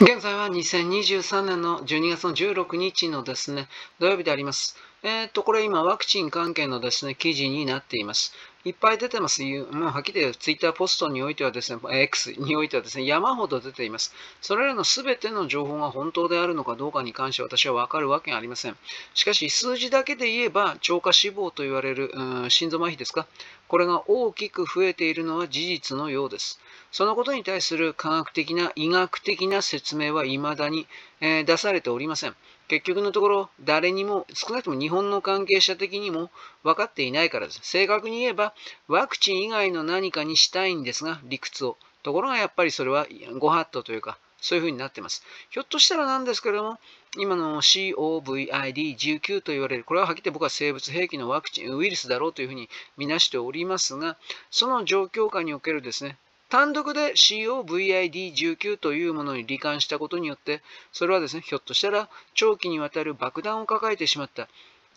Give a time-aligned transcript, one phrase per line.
[0.00, 3.66] 現在は2023年の12月の16日のですね、
[3.98, 4.76] 土曜日であります。
[5.02, 8.32] えっ、と、これ今ワクチン関係のですね、記事になっています。
[8.64, 9.42] いっぱい出てます。
[9.42, 14.12] もうはっきり言ってツイッターポストにおいてはですね、X においてはですね、山ほど出ています。
[14.42, 18.76] それらの全ての情報が本当であるのかどうかに関して私はわかるわけがありません。
[19.14, 23.26] しかし、数字だけで言えば、超過死亡と言われる、うん、心臓麻痺ですか？
[23.68, 26.60] これが大きく増えているのは事実のようです。
[26.90, 30.86] そのことに対する科学的な医学的な説明は未だに、
[31.20, 32.34] えー、出されておりません。
[32.68, 36.30] 結局のところ、誰にも、少なくとも日本の関係者的にも
[36.62, 37.60] 分かっていないからです。
[37.62, 38.54] 正確に言えば、
[38.88, 41.78] ワクチン以外の何かにしたいんですが、理屈を。
[42.02, 43.06] ところがやっぱりそれは
[43.38, 45.24] ご法度というか、そういうふうになっています。
[45.50, 46.78] ひょっとしたらなんですけれども、
[47.16, 54.16] 今の COVID-19 と言われる、これははっきり言って僕は生物兵器のワクチン、ウイルスだろうというふうに見なしておりますが、
[54.50, 64.48] その状況下におけるですね、単独で COVID-19 というものに罹患したことによって、それはですね、ひょっとしたら長期にわたる爆弾を抱えてしまった。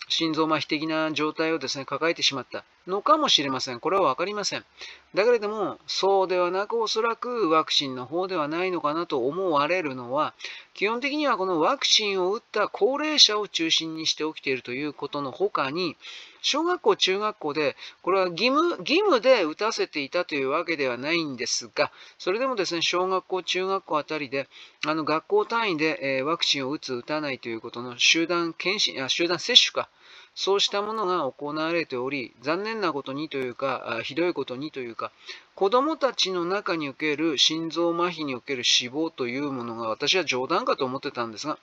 [0.10, 3.80] 心臓麻痺的な状態をですね、抱えてしまったのかもしれません。
[3.80, 4.66] これは分かりません。
[5.14, 10.34] だけれども、そうではなく、おそらくワクチンの方ではないのかなと思われるのは、
[10.74, 15.96] 基本的にはこのワクチンを打った高齢者を中心にして起きているということの他に、
[16.42, 24.48] 小学校、中学校で、これは義務、義務で打たせていたというわけではないんですが、それでもですね、小学校、中学校あたりで、
[24.86, 29.90] あの学校単位で、えー、ワクチンを打つ、打たないということの集団検診、あ集団接種か、
[30.34, 35.12] そうしたものが行われており、残念なことにというか、ひどいことにというか、
[35.56, 41.60] 子供たちの中における心臓麻痺における死亡というものが私は冗談かと思ってたんですが、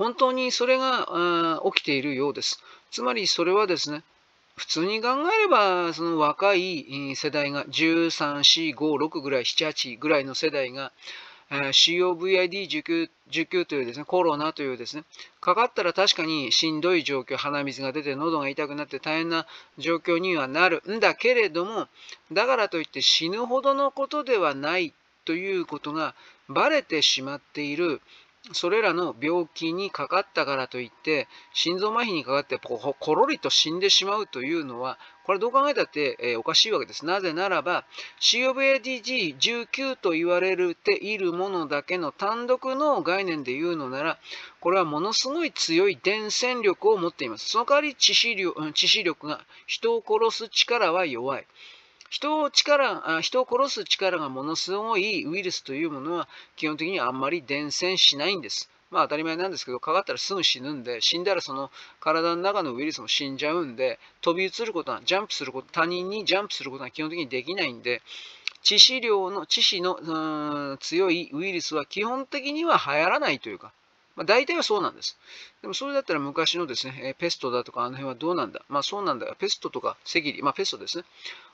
[0.00, 2.62] 本当にそれが起きているようです。
[2.90, 4.02] つまりそれはですね、
[4.56, 10.90] 普通に考えれば、その若い世代が13、4、5、6ぐらい、7、8ぐらいの世代が、
[11.50, 13.08] COVID-19
[13.66, 15.04] というですね、コロナというですね、
[15.38, 21.88] かかったら確かにしんどい状況、鼻水が出て喉が痛くなって大変な状況にはなるんだけれども、
[22.32, 24.94] だからといって死ぬほどのことではない
[25.26, 26.14] ということが
[26.48, 28.00] バレてしまっている
[28.52, 37.04] それらの病気にかかったからといって、心臓麻痺にかかってころりと死んでしまうというのは、これどう考えたって、え、おかしいわけです。
[37.04, 37.84] なぜならば、
[38.20, 44.18] COVID-19 と言われているものだけの単独の概念で言うのなら、
[44.60, 47.48] これはものすごい強い伝染力を持っています。
[47.50, 51.46] その代わり致死力致死力が人を殺す力は弱い。
[52.10, 58.68] 人を力人を殺す力がものすごいウイルスというものは基本的にあんまり伝染しないんです。
[58.90, 68.02] まあ当たり前なんですけど、かかったらすぐ死ぬんで、死んだらその体の中のウイルスも死んじゃうんで、飛び移ることは、ジャンプすること、他人にジャンプすることは基本的にできないんで、
[68.64, 73.72] 致死量の、致死の強いウイルスは基本的には流行らないというか、
[74.16, 75.18] まあ、大体はそうなんです。
[75.62, 78.62] でもそれだったら昔のですね、ペストだとかあの辺はどうなんだ？
[78.68, 79.36] まあそうなんだよ。
[79.38, 81.04] ペストとか赤痢、まあペストですね。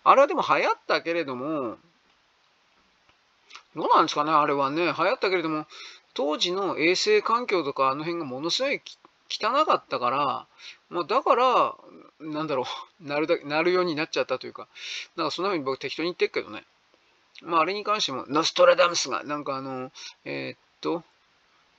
[0.05, 1.77] あれはでも流行ったけれども、
[3.77, 4.87] どうなんですかね、あれはね。
[4.87, 5.67] 流行ったけれども、
[6.15, 8.81] 当時の衛生環境とかあの辺がものすごい
[9.28, 10.47] 汚かったから、
[10.88, 11.75] まあ、だから、
[12.21, 12.65] なんだろ
[13.00, 14.67] う、 なるだなるようになっちゃったというか、
[15.17, 16.65] なんかそんな風に僕適当に言ってるけどね。
[17.43, 19.93] まあ、あれに関しても、ノストラダムスが、なんかあの、
[20.25, 21.05] えー、っと、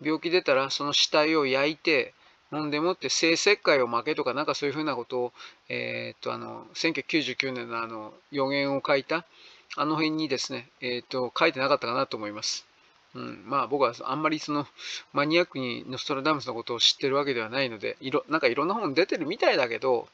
[0.02, 2.14] 病気出たらその死体を焼いて、
[2.52, 5.34] ほんでもって性石灰を負けとか、なんかそういうふうなことを、
[5.70, 9.26] えー、っと、あの、1999年のあの予言を書いた、
[9.76, 12.66] あの辺にですね、えー、っと、書いてなかったかなと思います。
[13.16, 14.68] うん、まあ僕はあんまりその
[15.12, 20.08] マニアックにノストラダムスのことを知ってるわけではないので、いろなんかいろんな本出てるみたいだけど、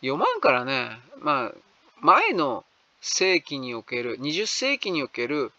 [0.00, 1.54] 読まんからね、まあ
[2.00, 2.64] 前の
[3.00, 5.52] 世紀における、20世紀における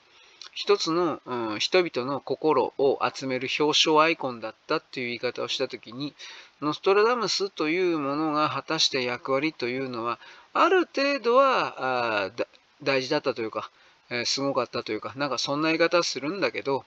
[0.53, 6.15] 一つの、うん、人々の心を集める表彰アイコンだったっていう言い方をしたときに、
[6.61, 10.19] ノストラダムスというものが果たした役割というのは、
[10.53, 12.31] ある程度は
[12.83, 13.69] 大事だったというか、
[14.09, 16.83] えー、すごかったというか、なんかそんな言い方するんだけど、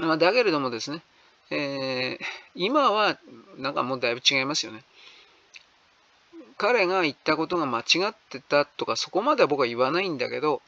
[0.00, 1.02] ま、だけれどもですね、
[1.50, 2.24] えー、
[2.54, 3.18] 今は
[3.58, 4.82] なんかもうだいぶ違いますよね。
[6.56, 10.62] 彼が言ったことが間違ってたとか、そこまでは僕は言わないんだけど、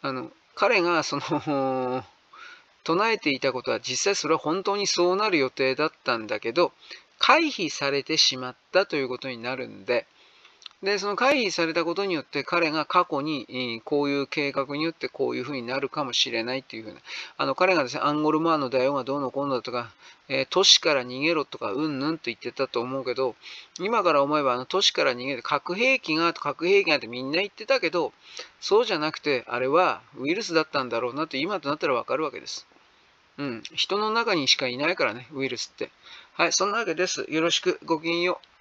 [0.00, 2.04] あの、彼がその
[2.84, 6.72] 唱えていたことは実際それは本当にそうなる予定だったんだけど
[7.18, 10.06] 回避されてしまったということになるんで
[10.82, 17.00] で、その回避されたことによって彼が過去にこういう計画によってこういうふうになるかもしれないっていうふうな、
[17.36, 19.92] あの彼がですね、アンゴルマーの大王がどうのこうのだとか、
[20.28, 23.36] えー、都市から逃げろとか、うんぬんと言ってたと思うけど、
[23.78, 28.12] 今から思えばあの都市から逃げる核兵器が、核兵器がってみんな言ってたけど、
[28.60, 32.66] そうじゃなくて、あれはウイルスだったんだろうなと今となったらわかるわけです。
[33.38, 33.62] うん。
[33.72, 35.90] 人の中にしかいないからね、ウイルスって。
[36.34, 37.24] はい、そんなわけです。
[37.28, 38.51] よろしく、ごきげんよう。